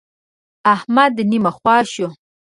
[0.73, 2.07] احمد نيمه خوا شو.